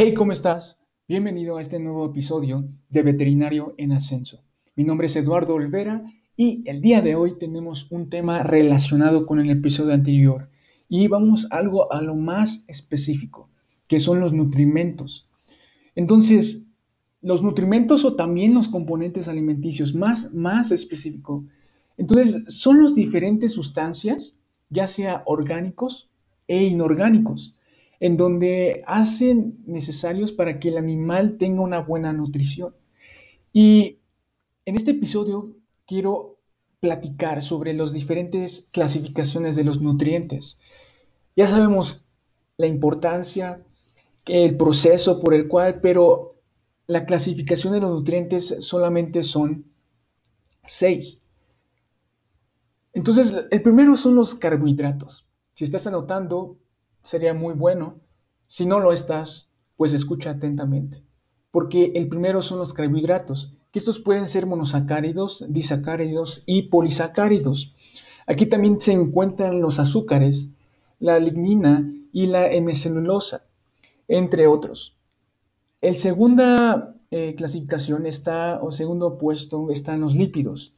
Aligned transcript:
Hey, 0.00 0.14
¿cómo 0.14 0.30
estás? 0.30 0.78
Bienvenido 1.08 1.56
a 1.56 1.60
este 1.60 1.80
nuevo 1.80 2.06
episodio 2.06 2.68
de 2.88 3.02
Veterinario 3.02 3.74
en 3.78 3.90
Ascenso. 3.90 4.44
Mi 4.76 4.84
nombre 4.84 5.08
es 5.08 5.16
Eduardo 5.16 5.54
Olvera 5.54 6.04
y 6.36 6.62
el 6.70 6.80
día 6.80 7.02
de 7.02 7.16
hoy 7.16 7.36
tenemos 7.36 7.90
un 7.90 8.08
tema 8.08 8.44
relacionado 8.44 9.26
con 9.26 9.40
el 9.40 9.50
episodio 9.50 9.92
anterior 9.92 10.50
y 10.88 11.08
vamos 11.08 11.48
algo 11.50 11.92
a 11.92 12.00
lo 12.00 12.14
más 12.14 12.64
específico, 12.68 13.50
que 13.88 13.98
son 13.98 14.20
los 14.20 14.32
nutrimentos. 14.32 15.28
Entonces, 15.96 16.68
los 17.20 17.42
nutrimentos 17.42 18.04
o 18.04 18.14
también 18.14 18.54
los 18.54 18.68
componentes 18.68 19.26
alimenticios, 19.26 19.96
más, 19.96 20.32
más 20.32 20.70
específico. 20.70 21.44
Entonces, 21.96 22.44
son 22.46 22.80
las 22.80 22.94
diferentes 22.94 23.50
sustancias, 23.50 24.38
ya 24.70 24.86
sea 24.86 25.24
orgánicos 25.26 26.08
e 26.46 26.66
inorgánicos 26.66 27.57
en 28.00 28.16
donde 28.16 28.82
hacen 28.86 29.62
necesarios 29.66 30.32
para 30.32 30.60
que 30.60 30.68
el 30.68 30.78
animal 30.78 31.36
tenga 31.36 31.62
una 31.62 31.80
buena 31.80 32.12
nutrición. 32.12 32.74
Y 33.52 33.98
en 34.66 34.76
este 34.76 34.92
episodio 34.92 35.56
quiero 35.86 36.38
platicar 36.80 37.42
sobre 37.42 37.74
las 37.74 37.92
diferentes 37.92 38.68
clasificaciones 38.72 39.56
de 39.56 39.64
los 39.64 39.80
nutrientes. 39.80 40.60
Ya 41.34 41.48
sabemos 41.48 42.06
la 42.56 42.66
importancia, 42.66 43.64
el 44.26 44.56
proceso 44.56 45.20
por 45.20 45.34
el 45.34 45.48
cual, 45.48 45.80
pero 45.80 46.36
la 46.86 47.04
clasificación 47.04 47.72
de 47.72 47.80
los 47.80 47.90
nutrientes 47.90 48.56
solamente 48.60 49.22
son 49.22 49.64
seis. 50.64 51.22
Entonces, 52.92 53.34
el 53.50 53.62
primero 53.62 53.96
son 53.96 54.14
los 54.14 54.34
carbohidratos. 54.34 55.28
Si 55.54 55.64
estás 55.64 55.86
anotando, 55.86 56.58
sería 57.02 57.34
muy 57.34 57.54
bueno. 57.54 58.00
Si 58.46 58.66
no 58.66 58.80
lo 58.80 58.92
estás, 58.92 59.48
pues 59.76 59.94
escucha 59.94 60.30
atentamente. 60.30 61.02
Porque 61.50 61.92
el 61.94 62.08
primero 62.08 62.42
son 62.42 62.58
los 62.58 62.72
carbohidratos, 62.72 63.54
que 63.70 63.78
estos 63.78 63.98
pueden 63.98 64.28
ser 64.28 64.46
monosacáridos, 64.46 65.44
disacáridos 65.48 66.42
y 66.46 66.62
polisacáridos. 66.62 67.74
Aquí 68.26 68.46
también 68.46 68.80
se 68.80 68.92
encuentran 68.92 69.60
los 69.60 69.78
azúcares, 69.78 70.50
la 70.98 71.18
lignina 71.18 71.90
y 72.12 72.26
la 72.26 72.50
hemicelulosa, 72.50 73.46
entre 74.06 74.46
otros. 74.46 74.96
El 75.80 75.96
segunda 75.96 76.96
eh, 77.10 77.34
clasificación 77.36 78.06
está, 78.06 78.60
o 78.62 78.72
segundo 78.72 79.16
puesto, 79.16 79.70
están 79.70 80.00
los 80.00 80.14
lípidos. 80.14 80.74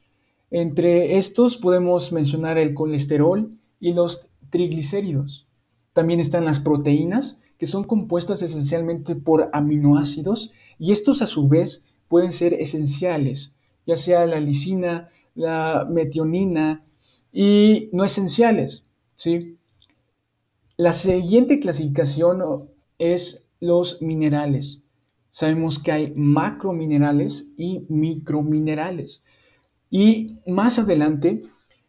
Entre 0.49 1.17
estos 1.17 1.57
podemos 1.57 2.11
mencionar 2.11 2.57
el 2.57 2.73
colesterol 2.73 3.57
y 3.79 3.93
los 3.93 4.29
triglicéridos. 4.49 5.47
También 5.93 6.19
están 6.19 6.45
las 6.45 6.59
proteínas, 6.59 7.39
que 7.57 7.67
son 7.67 7.83
compuestas 7.83 8.41
esencialmente 8.41 9.15
por 9.15 9.49
aminoácidos 9.53 10.51
y 10.79 10.91
estos 10.91 11.21
a 11.21 11.27
su 11.27 11.47
vez 11.47 11.85
pueden 12.07 12.33
ser 12.33 12.55
esenciales, 12.55 13.55
ya 13.85 13.97
sea 13.97 14.25
la 14.25 14.39
lisina, 14.39 15.09
la 15.35 15.87
metionina 15.89 16.83
y 17.31 17.89
no 17.93 18.03
esenciales, 18.03 18.87
¿sí? 19.15 19.57
La 20.77 20.93
siguiente 20.93 21.59
clasificación 21.59 22.67
es 22.97 23.49
los 23.59 24.01
minerales. 24.01 24.81
Sabemos 25.29 25.79
que 25.79 25.91
hay 25.91 26.13
macrominerales 26.15 27.51
y 27.55 27.85
microminerales. 27.87 29.23
Y 29.89 30.39
más 30.47 30.79
adelante, 30.79 31.43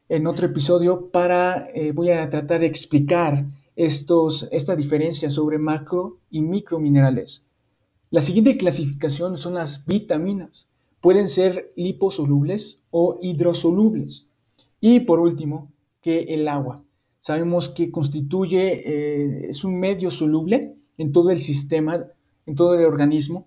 en 0.08 0.26
otro 0.26 0.46
episodio, 0.46 1.10
para, 1.10 1.68
eh, 1.74 1.92
voy 1.92 2.10
a 2.10 2.28
tratar 2.28 2.60
de 2.60 2.66
explicar 2.66 3.46
estos, 3.76 4.48
esta 4.52 4.76
diferencia 4.76 5.30
sobre 5.30 5.58
macro 5.58 6.18
y 6.30 6.42
microminerales. 6.42 7.46
La 8.10 8.20
siguiente 8.20 8.56
clasificación 8.56 9.38
son 9.38 9.54
las 9.54 9.86
vitaminas. 9.86 10.70
Pueden 11.00 11.28
ser 11.28 11.72
liposolubles 11.76 12.82
o 12.90 13.18
hidrosolubles. 13.22 14.28
Y 14.80 15.00
por 15.00 15.18
último, 15.20 15.72
que 16.02 16.24
el 16.34 16.48
agua. 16.48 16.84
Sabemos 17.20 17.68
que 17.68 17.90
constituye, 17.90 18.82
eh, 18.84 19.46
es 19.48 19.64
un 19.64 19.78
medio 19.78 20.10
soluble 20.10 20.76
en 20.98 21.12
todo 21.12 21.30
el 21.30 21.38
sistema, 21.38 22.04
en 22.46 22.54
todo 22.54 22.74
el 22.78 22.84
organismo, 22.84 23.46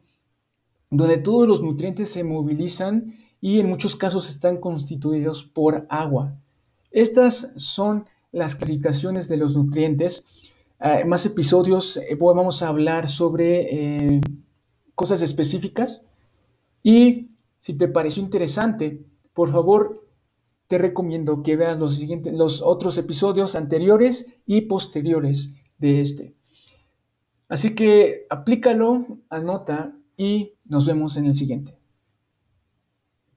donde 0.90 1.18
todos 1.18 1.47
los 1.47 1.62
nutrientes 1.62 2.09
se 2.09 2.24
movilizan 2.24 3.18
y 3.41 3.59
en 3.59 3.69
muchos 3.69 3.96
casos 3.96 4.30
están 4.30 4.58
constituidos 4.58 5.44
por 5.44 5.85
agua. 5.90 6.40
Estas 6.91 7.53
son 7.58 8.06
las 8.35 8.56
clasificaciones 8.56 9.28
de 9.29 9.38
los 9.38 9.56
nutrientes. 9.56 10.25
Uh, 10.79 11.07
más 11.07 11.25
episodios 11.25 11.97
eh, 11.97 12.18
vamos 12.19 12.62
a 12.62 12.68
hablar 12.68 13.07
sobre 13.07 14.16
eh, 14.16 14.22
cosas 14.94 15.22
específicas 15.22 16.03
y 16.84 17.31
si 17.62 17.73
te 17.73 17.88
pareció 17.88 18.22
interesante, 18.22 19.06
por 19.34 19.51
favor 19.51 20.06
te 20.68 20.78
recomiendo 20.78 21.44
que 21.44 21.56
veas 21.56 21.79
los, 21.79 21.96
siguientes, 21.96 22.34
los 22.34 22.62
otros 22.62 22.97
episodios 22.97 23.56
anteriores 23.56 24.35
y 24.46 24.62
posteriores 24.62 25.56
de 25.78 26.02
este. 26.02 26.35
Así 27.47 27.73
que 27.73 28.25
aplícalo, 28.29 29.06
anota 29.29 29.96
y 30.17 30.53
nos 30.66 30.85
vemos 30.85 31.16
en 31.16 31.28
el 31.28 31.35
siguiente. 31.35 31.78